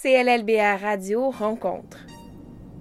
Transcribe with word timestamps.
CLLBA 0.00 0.76
Radio 0.76 1.30
rencontre. 1.30 1.98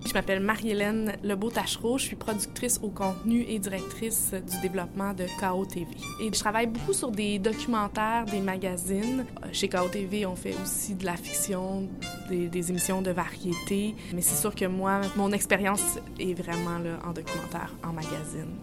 Je 0.06 0.14
m'appelle 0.14 0.40
Marie-Hélène 0.40 1.14
Lebeau-Tachereau, 1.24 1.98
je 1.98 2.04
suis 2.04 2.16
productrice 2.16 2.80
au 2.84 2.90
contenu 2.90 3.44
et 3.50 3.58
directrice 3.58 4.34
du 4.34 4.62
développement 4.62 5.14
de 5.14 5.26
KO 5.40 5.66
TV. 5.66 5.88
Et 6.22 6.28
je 6.32 6.40
travaille 6.40 6.68
beaucoup 6.68 6.94
sur 6.94 7.10
des 7.10 7.40
documentaires, 7.40 8.26
des 8.26 8.40
magazines. 8.40 9.26
Chez 9.52 9.68
KO 9.68 9.88
TV, 9.92 10.28
on 10.28 10.36
fait 10.36 10.54
aussi 10.62 10.94
de 10.94 11.06
la 11.06 11.18
fiction, 11.18 11.90
des, 12.30 12.70
émissions 12.70 13.02
de 13.02 13.10
variété. 13.10 13.96
Mais 14.14 14.22
c'est 14.22 14.40
sûr 14.40 14.54
que 14.54 14.66
moi, 14.66 15.02
mon 15.16 15.32
expérience 15.32 15.98
est 16.20 16.36
vraiment 16.36 16.78
là, 16.78 17.00
en 17.04 17.14
documentaire, 17.14 17.74
en 17.84 17.94
magazine. 17.94 18.54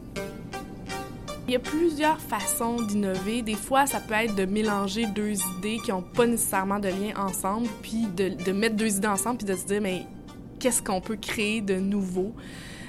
Il 1.46 1.52
y 1.52 1.56
a 1.56 1.60
plusieurs 1.60 2.18
façons 2.20 2.80
d'innover. 2.80 3.42
Des 3.42 3.54
fois, 3.54 3.84
ça 3.84 4.00
peut 4.00 4.14
être 4.14 4.34
de 4.34 4.46
mélanger 4.46 5.04
deux 5.04 5.34
idées 5.58 5.78
qui 5.84 5.90
n'ont 5.90 6.00
pas 6.00 6.26
nécessairement 6.26 6.78
de 6.78 6.88
lien 6.88 7.12
ensemble, 7.18 7.68
puis 7.82 8.06
de, 8.16 8.52
mettre 8.52 8.76
deux 8.76 8.96
idées 8.96 9.08
ensemble, 9.08 9.36
puis 9.38 9.46
de 9.46 9.54
se 9.54 9.66
dire, 9.66 9.82
mais 9.82 10.06
qu'est-ce 10.58 10.82
qu'on 10.82 11.02
peut 11.02 11.16
créer 11.16 11.60
de 11.60 11.74
nouveau 11.74 12.32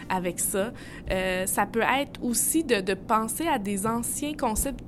avec 0.07 0.39
ça? 0.39 0.71
Euh, 1.11 1.45
ça 1.47 1.65
peut 1.65 1.81
être 1.81 2.23
aussi 2.23 2.63
de, 2.63 2.93
penser 2.93 3.45
à 3.45 3.59
des 3.59 3.85
anciens 3.85 4.33
concepts 4.33 4.84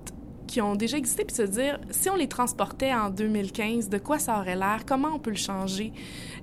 qui 0.48 0.62
ont 0.62 0.76
déjà 0.76 0.98
existé, 0.98 1.26
puis 1.26 1.36
se 1.36 1.44
dire, 1.44 1.80
si 1.92 2.10
on 2.10 2.16
les 2.16 2.28
transportait 2.28 2.94
en 2.94 3.10
2015, 3.10 3.90
de 3.90 3.98
quoi 3.98 4.18
ça 4.18 4.40
aurait 4.40 4.56
l'air? 4.56 4.84
Comment 4.88 5.10
on 5.16 5.20
peut 5.20 5.30
le 5.30 5.36
changer? 5.36 5.92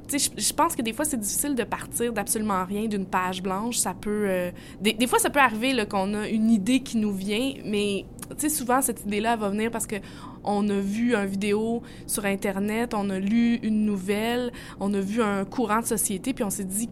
Tu 0.07 0.19
sais, 0.19 0.31
je, 0.37 0.53
pense 0.53 0.77
que 0.77 0.83
des 0.83 0.93
fois, 0.93 1.05
c'est 1.05 1.19
difficile 1.19 1.55
de 1.55 1.65
partir 1.65 2.13
d'absolument 2.13 2.65
rien, 2.65 2.87
d'une 2.87 3.07
page 3.07 3.43
blanche. 3.43 3.79
Ça 3.79 3.95
peut... 3.95 4.27
Euh, 4.29 4.51
des, 4.81 4.93
des, 4.93 5.07
fois, 5.07 5.19
ça 5.19 5.31
peut 5.31 5.41
arriver 5.41 5.75
qu'on 5.89 6.15
a 6.15 6.29
une 6.29 6.51
idée 6.51 6.81
qui 6.81 6.99
nous 6.99 7.13
vient, 7.13 7.55
mais 7.65 8.05
tu 8.31 8.37
sais, 8.39 8.49
souvent, 8.49 8.83
cette 8.83 9.05
idée-là 9.05 9.37
va 9.37 9.49
venir 9.49 9.71
parce 9.71 9.87
que 9.87 9.97
on 10.45 10.69
a 10.69 10.79
vu 10.79 11.15
une 11.15 11.27
vidéo 11.27 11.83
sur 12.07 12.25
Internet, 12.25 12.95
on 12.95 13.11
a 13.11 13.19
lu 13.19 13.57
une 13.63 13.85
nouvelle, 13.85 14.53
on 14.81 14.93
a 14.95 15.01
vu 15.01 15.23
un 15.23 15.45
courant 15.45 15.81
de 15.81 15.87
société, 15.87 16.35
puis 16.35 16.45
on 16.45 16.51
s'est 16.51 16.65
dit, 16.65 16.89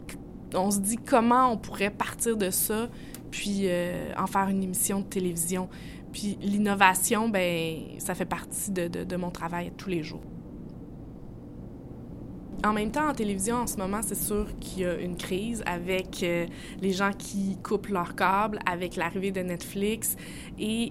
on 0.55 0.71
se 0.71 0.79
dit 0.79 0.97
comment 0.97 1.53
on 1.53 1.57
pourrait 1.57 1.91
partir 1.91 2.37
de 2.37 2.51
ça, 2.51 2.89
puis 3.31 3.63
euh, 3.65 4.13
en 4.17 4.27
faire 4.27 4.49
une 4.49 4.63
émission 4.63 5.01
de 5.01 5.05
télévision. 5.05 5.69
Puis 6.13 6.39
l'innovation, 6.41 7.29
ben, 7.29 7.79
ça 7.99 8.15
fait 8.15 8.27
partie 8.27 8.71
de, 8.71 8.89
de, 8.89 9.17
mon 9.17 9.31
travail 9.31 9.73
tous 9.77 9.89
les 9.89 10.03
jours. 10.03 10.23
En 12.65 12.73
même 12.73 12.93
temps, 12.93 13.09
en 13.09 13.15
télévision, 13.15 13.57
en 13.57 13.67
ce 13.67 13.77
moment, 13.77 14.03
c'est 14.03 14.15
sûr 14.15 14.47
qu'il 14.61 14.83
y 14.83 14.85
a 14.85 14.95
une 14.95 15.17
crise 15.17 15.65
avec 15.67 16.23
euh, 16.23 16.47
les 16.81 16.93
gens 16.93 17.11
qui 17.13 17.59
coupent 17.63 17.89
leurs 17.89 18.15
câbles, 18.15 18.61
avec 18.67 18.95
l'arrivée 18.95 19.33
de 19.33 19.41
Netflix. 19.41 20.17
Et 20.61 20.91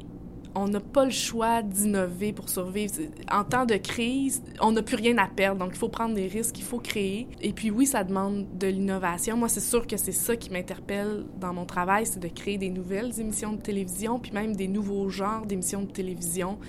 on 0.56 0.68
n'a 0.68 0.80
pas 0.80 1.06
le 1.06 1.12
choix 1.12 1.62
d'innover 1.62 2.34
pour 2.34 2.50
survivre. 2.50 2.94
En 3.32 3.44
temps 3.44 3.66
de 3.66 3.76
crise, 3.76 4.44
on 4.60 4.72
n'a 4.72 4.82
plus 4.82 4.96
rien 4.96 5.18
à 5.18 5.28
perdre, 5.28 5.60
donc 5.60 5.72
il 5.74 5.78
faut 5.78 5.90
prendre 5.90 6.16
des 6.16 6.28
risques, 6.28 6.58
il 6.60 6.64
faut 6.64 6.80
créer. 6.80 7.28
Et 7.42 7.54
puis 7.54 7.72
oui, 7.72 7.86
ça 7.86 8.04
demande 8.04 8.46
de 8.58 8.68
l'innovation. 8.68 9.38
Moi, 9.38 9.50
c'est 9.50 9.62
sûr 9.62 9.88
que 9.88 9.98
c'est 9.98 10.12
ça 10.12 10.36
qui 10.36 10.50
m'interpelle 10.50 11.26
dans 11.40 11.54
mon 11.54 11.66
travail, 11.66 12.06
c'est 12.06 12.20
de 12.20 12.28
créer 12.28 12.58
des 12.58 12.70
nouvelles 12.70 13.20
émissions 13.20 13.54
de 13.54 13.62
télévision, 13.62 14.20
puis 14.20 14.32
même 14.32 14.56
des 14.56 14.68
nouveaux 14.68 15.10
genres 15.10 15.46
d'émissions 15.46 15.84
de 15.84 15.92
télévision, 15.92 16.60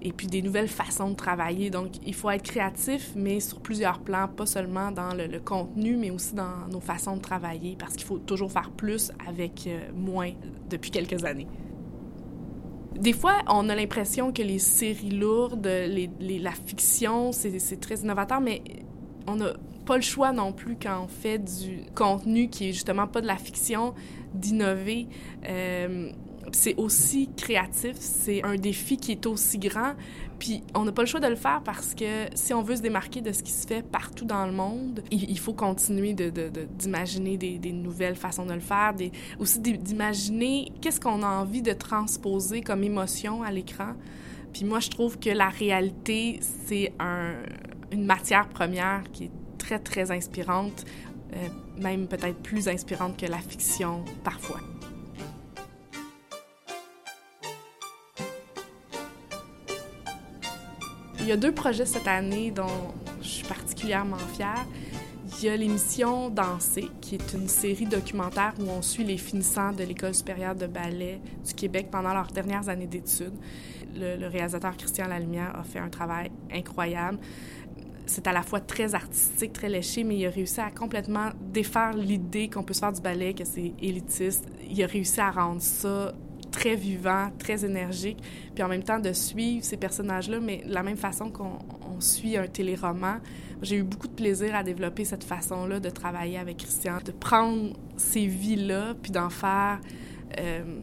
et 0.00 0.12
puis 0.12 0.26
des 0.26 0.42
nouvelles 0.42 0.68
façons 0.68 1.10
de 1.10 1.16
travailler. 1.16 1.70
Donc, 1.70 1.92
il 2.06 2.14
faut 2.14 2.30
être 2.30 2.42
créatif, 2.42 3.12
mais 3.16 3.40
sur 3.40 3.60
plusieurs 3.60 4.00
plans, 4.00 4.28
pas 4.28 4.46
seulement 4.46 4.90
dans 4.90 5.14
le, 5.14 5.40
contenu, 5.40 5.96
mais 5.96 6.10
aussi 6.10 6.34
dans 6.34 6.68
nos 6.70 6.80
façons 6.80 7.16
de 7.16 7.22
travailler, 7.22 7.76
parce 7.78 7.94
qu'il 7.94 8.06
faut 8.06 8.18
toujours 8.18 8.52
faire 8.52 8.70
plus 8.70 9.10
avec 9.26 9.66
euh, 9.66 9.90
moins 9.94 10.30
depuis 10.70 10.90
quelques 10.90 11.24
années. 11.24 11.48
Des 12.98 13.12
fois, 13.12 13.38
on 13.48 13.68
a 13.68 13.74
l'impression 13.74 14.32
que 14.32 14.42
les 14.42 14.58
séries 14.58 15.10
lourdes, 15.10 15.66
les, 15.66 16.10
la 16.38 16.52
fiction, 16.52 17.32
c'est 17.32 17.80
très 17.80 17.96
innovateur, 17.96 18.40
mais 18.40 18.62
on 19.26 19.36
n'a 19.36 19.52
pas 19.84 19.96
le 19.96 20.02
choix 20.02 20.32
non 20.32 20.52
plus 20.52 20.76
quand 20.80 21.04
on 21.04 21.08
fait 21.08 21.38
du 21.38 21.80
contenu 21.94 22.48
qui 22.48 22.68
est 22.68 22.72
justement 22.72 23.06
pas 23.06 23.20
de 23.20 23.26
la 23.26 23.36
fiction, 23.36 23.94
d'innover. 24.34 25.08
Euh, 25.48 26.10
c'est 26.50 26.74
aussi 26.76 27.30
créatif, 27.36 27.96
c'est 27.98 28.42
un 28.44 28.56
défi 28.56 28.96
qui 28.96 29.12
est 29.12 29.26
aussi 29.26 29.58
grand, 29.58 29.94
puis 30.38 30.64
on 30.74 30.84
n'a 30.84 30.90
pas 30.90 31.02
le 31.02 31.06
choix 31.06 31.20
de 31.20 31.28
le 31.28 31.36
faire 31.36 31.62
parce 31.64 31.94
que 31.94 32.26
si 32.34 32.52
on 32.52 32.62
veut 32.62 32.74
se 32.74 32.82
démarquer 32.82 33.20
de 33.20 33.30
ce 33.30 33.44
qui 33.44 33.52
se 33.52 33.64
fait 33.64 33.82
partout 33.82 34.24
dans 34.24 34.44
le 34.44 34.52
monde, 34.52 35.00
il, 35.12 35.38
faut 35.38 35.52
continuer 35.52 36.14
d'imaginer 36.14 37.36
de, 37.36 37.46
de, 37.46 37.58
des, 37.58 37.72
nouvelles 37.72 38.16
façons 38.16 38.44
de 38.44 38.52
le 38.52 38.60
faire, 38.60 38.92
aussi 39.38 39.60
d'imaginer 39.60 40.72
qu'est-ce 40.80 40.98
qu'on 41.00 41.22
a 41.22 41.28
envie 41.28 41.62
de 41.62 41.72
transposer 41.72 42.60
comme 42.60 42.82
émotion 42.82 43.44
à 43.44 43.52
l'écran. 43.52 43.94
Puis 44.52 44.64
moi, 44.64 44.80
je 44.80 44.90
trouve 44.90 45.18
que 45.18 45.30
la 45.30 45.48
réalité, 45.48 46.40
c'est 46.66 46.92
un, 46.98 47.34
une 47.92 48.04
matière 48.04 48.48
première 48.48 49.04
qui 49.12 49.24
est 49.24 49.30
très, 49.58 49.78
très 49.78 50.10
inspirante, 50.10 50.84
euh, 51.34 51.36
même 51.78 52.08
peut-être 52.08 52.42
plus 52.42 52.68
inspirante 52.68 53.16
que 53.16 53.26
la 53.26 53.38
fiction 53.38 54.04
parfois. 54.24 54.71
Il 61.22 61.28
y 61.28 61.32
a 61.32 61.36
deux 61.36 61.52
projets 61.52 61.86
cette 61.86 62.08
année 62.08 62.50
dont 62.50 62.92
je 63.22 63.28
suis 63.28 63.46
particulièrement 63.46 64.18
fière. 64.34 64.66
Il 65.38 65.44
y 65.44 65.48
a 65.48 65.56
l'émission 65.56 66.30
Danser, 66.30 66.90
qui 67.00 67.14
est 67.14 67.32
une 67.32 67.46
série 67.46 67.86
documentaire 67.86 68.54
où 68.58 68.64
on 68.68 68.82
suit 68.82 69.04
les 69.04 69.16
finissants 69.16 69.70
de 69.70 69.84
l'École 69.84 70.16
supérieure 70.16 70.56
de 70.56 70.66
ballet 70.66 71.20
du 71.46 71.54
Québec 71.54 71.88
pendant 71.92 72.12
leurs 72.12 72.26
dernières 72.26 72.68
années 72.68 72.88
d'études. 72.88 73.36
Le, 73.94 74.26
réalisateur 74.26 74.76
Christian 74.76 75.06
Lalumière 75.06 75.56
a 75.56 75.62
fait 75.62 75.78
un 75.78 75.90
travail 75.90 76.32
incroyable. 76.52 77.18
C'est 78.04 78.26
à 78.26 78.32
la 78.32 78.42
fois 78.42 78.58
très 78.58 78.96
artistique, 78.96 79.52
très 79.52 79.68
léché, 79.68 80.02
mais 80.02 80.16
il 80.16 80.26
a 80.26 80.30
réussi 80.30 80.60
à 80.60 80.72
complètement 80.72 81.30
défaire 81.52 81.92
l'idée 81.94 82.50
qu'on 82.50 82.64
peut 82.64 82.74
se 82.74 82.80
faire 82.80 82.92
du 82.92 83.00
ballet, 83.00 83.32
que 83.32 83.44
c'est 83.44 83.74
élitiste. 83.80 84.48
Il 84.68 84.82
a 84.82 84.88
réussi 84.88 85.20
à 85.20 85.30
rendre 85.30 85.62
ça 85.62 86.12
très 86.62 86.76
vivant, 86.76 87.28
très 87.38 87.64
énergique, 87.64 88.22
puis 88.54 88.62
en 88.62 88.68
même 88.68 88.84
temps 88.84 89.00
de 89.00 89.12
suivre 89.12 89.64
ces 89.64 89.76
personnages-là, 89.76 90.38
mais 90.38 90.58
de 90.58 90.72
la 90.72 90.84
même 90.84 90.96
façon 90.96 91.28
qu'on 91.28 91.58
suit 91.98 92.36
un 92.36 92.46
téléroman. 92.46 93.18
J'ai 93.62 93.78
eu 93.78 93.82
beaucoup 93.82 94.06
de 94.06 94.12
plaisir 94.12 94.54
à 94.54 94.62
développer 94.62 95.04
cette 95.04 95.24
façon-là 95.24 95.80
de 95.80 95.90
travailler 95.90 96.38
avec 96.38 96.58
Christian, 96.58 96.98
de 97.04 97.10
prendre 97.10 97.72
ces 97.96 98.26
vies-là, 98.26 98.94
puis 99.02 99.10
d'en 99.10 99.28
faire 99.28 99.80
euh, 100.38 100.78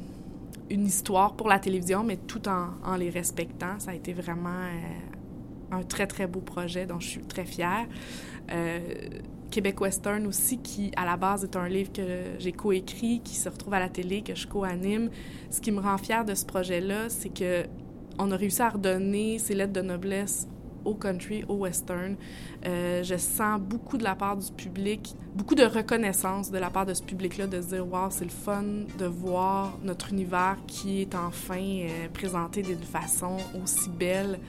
une 0.70 0.86
histoire 0.86 1.34
pour 1.36 1.48
la 1.48 1.60
télévision, 1.60 2.04
mais 2.04 2.18
tout 2.18 2.42
en, 2.50 2.96
les 2.98 3.10
respectant. 3.10 3.80
Ça 3.80 3.92
a 3.92 3.96
été 3.96 4.12
vraiment 4.12 4.50
euh, 4.50 5.78
un 5.78 5.84
très, 5.84 6.08
très 6.08 6.28
beau 6.28 6.42
projet 6.42 6.86
dont 6.86 7.00
je 7.00 7.08
suis 7.08 7.22
très 7.22 7.46
fière. 7.46 7.88
Euh, 8.52 8.80
Québec 9.50 9.82
Western 9.82 10.26
aussi, 10.28 10.60
qui 10.60 10.92
à 10.96 11.06
la 11.06 11.18
base 11.18 11.44
est 11.44 11.56
un 11.56 11.68
livre 11.68 11.92
que 11.92 12.02
j'ai 12.38 12.52
coécrit, 12.52 13.22
qui 13.24 13.36
se 13.36 13.50
retrouve 13.50 13.74
à 13.74 13.80
la 13.80 13.90
télé, 13.90 14.22
que 14.22 14.36
je 14.36 14.48
co-anime. 14.48 15.10
Ce 15.50 15.60
qui 15.62 15.72
me 15.72 15.80
rend 15.80 15.98
fière 15.98 16.26
de 16.26 16.36
ce 16.36 16.46
projet-là, 16.46 17.10
c'est 17.10 17.30
que 17.30 17.66
on 18.20 18.32
a 18.32 18.36
réussi 18.36 18.62
à 18.62 18.70
redonner 18.70 19.40
ces 19.40 19.56
lettres 19.56 19.74
de 19.74 19.82
noblesse 19.82 20.48
au 20.86 20.94
country, 20.94 21.44
au 21.48 21.56
western. 21.56 22.16
Euh, 22.66 23.04
je 23.04 23.16
sens 23.16 23.60
beaucoup 23.60 23.98
de 23.98 24.04
la 24.04 24.16
part 24.16 24.38
du 24.38 24.52
public, 24.52 25.16
beaucoup 25.36 25.56
de 25.56 25.64
reconnaissance 25.64 26.52
de 26.52 26.58
la 26.58 26.70
part 26.70 26.86
de 26.86 26.94
ce 26.94 27.04
public-là, 27.04 27.48
de 27.48 27.62
se 27.62 27.68
dire 27.68 27.88
Wow, 27.88 28.10
c'est 28.10 28.26
le 28.26 28.30
fun 28.30 28.64
de 28.98 29.06
voir 29.06 29.78
notre 29.84 30.12
univers 30.12 30.58
qui 30.68 31.02
est 31.02 31.16
enfin 31.16 31.60
euh, 31.60 32.08
présenté 32.14 32.62
d'une 32.62 32.84
façon 32.84 33.38
aussi 33.62 33.90
belle. 33.90 34.40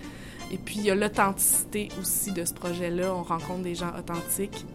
Et 0.52 0.58
puis, 0.58 0.76
il 0.78 0.84
y 0.84 0.90
a 0.90 0.96
l'authenticité 0.96 1.88
aussi 2.00 2.32
de 2.32 2.44
ce 2.44 2.52
projet-là. 2.52 3.14
On 3.14 3.22
rencontre 3.22 3.62
des 3.62 3.76
gens 3.76 3.92
authentiques. 3.96 4.66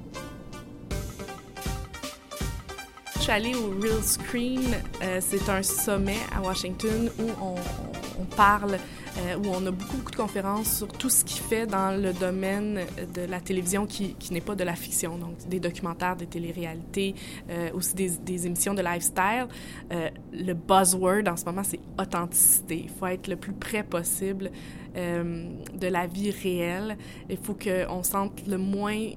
Suis 3.25 3.33
allée 3.33 3.55
au 3.55 3.71
Real 3.81 4.03
Screen. 4.03 4.61
Euh, 5.01 5.17
c'est 5.19 5.49
un 5.49 5.63
sommet 5.63 6.19
à 6.31 6.43
Washington 6.43 7.09
où 7.17 7.23
on, 7.41 8.25
parle, 8.35 8.77
euh, 9.17 9.35
où 9.37 9.47
on 9.47 9.65
a 9.65 9.71
beaucoup, 9.71 10.11
de 10.11 10.15
conférences 10.15 10.77
sur 10.77 10.87
tout 10.89 11.09
ce 11.09 11.25
qui 11.25 11.39
fait 11.39 11.65
dans 11.65 11.99
le 11.99 12.13
domaine 12.13 12.81
de 13.15 13.21
la 13.21 13.39
télévision 13.39 13.87
qui, 13.87 14.15
n'est 14.29 14.41
pas 14.41 14.53
de 14.53 14.63
la 14.63 14.75
fiction, 14.75 15.17
donc 15.17 15.39
des 15.47 15.59
documentaires, 15.59 16.16
des 16.16 16.27
téléréalités, 16.27 17.16
euh, 17.49 17.72
aussi 17.73 17.95
des, 17.95 18.11
des, 18.11 18.45
émissions 18.45 18.75
de 18.75 18.83
lifestyle. 18.83 19.47
Euh, 19.91 20.11
le 20.31 20.53
buzzword 20.53 21.28
en 21.28 21.35
ce 21.35 21.45
moment, 21.45 21.63
c'est 21.63 21.79
authenticité. 21.99 22.81
Il 22.83 22.91
faut 22.91 23.07
être 23.07 23.28
le 23.28 23.37
plus 23.37 23.53
près 23.53 23.81
possible 23.81 24.51
de 24.95 25.87
la 25.87 26.07
vie 26.07 26.31
réelle. 26.31 26.95
Il 27.29 27.37
faut 27.37 27.55
qu'on 27.55 28.01
sente 28.03 28.47
le 28.47 28.57
moins 28.57 29.09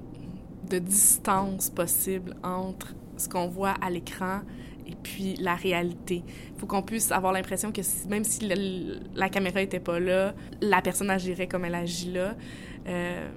de 0.69 0.79
distance 0.79 1.69
possible 1.69 2.35
entre 2.43 2.95
ce 3.19 3.29
qu'on 3.29 3.47
voit 3.47 3.75
à 3.81 3.89
l'écran 3.89 4.41
et 4.87 4.95
puis 4.95 5.35
la 5.35 5.55
réalité. 5.55 6.23
Il 6.25 6.59
faut 6.59 6.65
qu'on 6.65 6.81
puisse 6.81 7.11
avoir 7.11 7.31
l'impression 7.31 7.71
que 7.71 7.81
même 8.07 8.23
si 8.23 8.49
la 9.15 9.29
caméra 9.29 9.59
n'était 9.59 9.79
pas 9.79 9.99
là, 9.99 10.33
la 10.61 10.81
personne 10.81 11.09
agirait 11.09 11.47
comme 11.47 11.65
elle 11.65 11.75
agit 11.75 12.11
là. 12.11 12.35
Euh, 12.87 13.29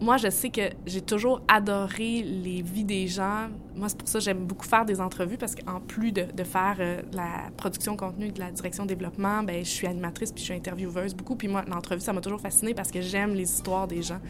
moi, 0.00 0.16
je 0.16 0.30
sais 0.30 0.50
que 0.50 0.62
j'ai 0.86 1.00
toujours 1.00 1.42
adoré 1.46 2.22
les 2.22 2.62
vies 2.62 2.84
des 2.84 3.06
gens. 3.06 3.48
Moi, 3.76 3.88
c'est 3.88 3.98
pour 3.98 4.08
ça 4.08 4.18
que 4.18 4.24
j'aime 4.24 4.44
beaucoup 4.44 4.66
faire 4.66 4.84
des 4.84 5.00
entrevues 5.00 5.36
parce 5.36 5.54
qu'en 5.54 5.80
plus 5.80 6.12
de, 6.12 6.24
faire 6.42 6.76
euh, 6.80 7.02
la 7.12 7.50
production 7.56 7.96
contenu 7.96 8.32
de 8.32 8.40
la 8.40 8.50
direction 8.50 8.86
développement, 8.86 9.42
ben 9.42 9.64
je 9.64 9.70
suis 9.70 9.86
animatrice 9.86 10.32
puis 10.32 10.40
je 10.40 10.46
suis 10.46 10.54
intervieweuse 10.54 11.14
beaucoup. 11.14 11.36
Puis 11.36 11.48
moi, 11.48 11.64
l'entrevue, 11.68 12.00
ça 12.00 12.12
m'a 12.12 12.20
toujours 12.20 12.40
fascinée 12.40 12.74
parce 12.74 12.90
que 12.90 13.00
j'aime 13.00 13.34
les 13.34 13.50
histoires 13.50 13.86
des 13.86 14.02
gens. 14.02 14.20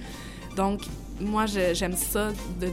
Donc, 0.57 0.83
moi, 1.21 1.47
j'aime 1.47 1.97
ça, 1.97 2.31
de, 2.61 2.69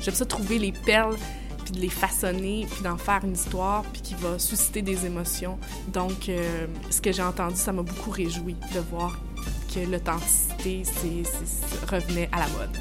j'aime 0.00 0.14
ça 0.14 0.26
trouver 0.26 0.58
les 0.58 0.72
perles 0.72 1.16
puis 1.64 1.72
de 1.72 1.80
les 1.80 1.90
façonner, 1.90 2.66
puis 2.70 2.82
d'en 2.82 2.96
faire 2.96 3.20
une 3.24 3.34
histoire, 3.34 3.82
puis 3.92 4.00
qui 4.00 4.14
va 4.14 4.38
susciter 4.38 4.80
des 4.80 5.04
émotions. 5.04 5.58
Donc, 5.88 6.28
euh, 6.28 6.66
ce 6.90 7.00
que 7.00 7.12
j'ai 7.12 7.22
entendu, 7.22 7.56
ça 7.56 7.72
m'a 7.72 7.82
beaucoup 7.82 8.10
réjoui 8.10 8.56
de 8.74 8.80
voir 8.80 9.18
que 9.74 9.80
l'authenticité 9.80 10.82
revenait 11.90 12.30
à 12.32 12.40
la 12.40 12.48
mode. 12.48 12.76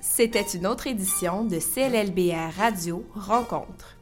C'était 0.00 0.46
une 0.54 0.66
autre 0.66 0.86
édition 0.86 1.44
de 1.44 1.58
CLLBR 1.58 2.56
Radio 2.56 3.04
Rencontre. 3.14 3.95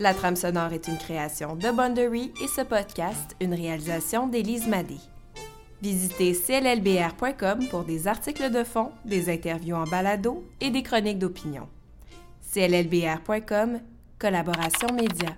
La 0.00 0.12
trame 0.12 0.34
sonore 0.34 0.72
est 0.72 0.88
une 0.88 0.98
création 0.98 1.54
de 1.54 1.70
Boundary 1.70 2.32
et 2.42 2.48
ce 2.48 2.62
podcast, 2.62 3.36
une 3.40 3.54
réalisation 3.54 4.26
d'Élise 4.26 4.66
Madé. 4.66 4.96
Visitez 5.82 6.32
cllbr.com 6.32 7.68
pour 7.68 7.84
des 7.84 8.08
articles 8.08 8.50
de 8.50 8.64
fond, 8.64 8.90
des 9.04 9.32
interviews 9.32 9.76
en 9.76 9.84
balado 9.84 10.44
et 10.60 10.70
des 10.70 10.82
chroniques 10.82 11.20
d'opinion. 11.20 11.68
cllbr.com, 12.52 13.80
collaboration 14.18 14.88
média. 14.94 15.36